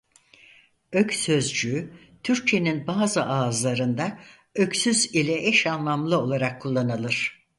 Ök 0.91 1.11
sözcüğü 1.13 1.93
Türkçenin 2.23 2.87
bazı 2.87 3.23
ağızlarında 3.23 4.19
öksüz 4.55 5.15
ile 5.15 5.47
eş 5.47 5.67
anlamlı 5.67 6.19
olarak 6.19 6.61
kullanılır. 6.61 7.43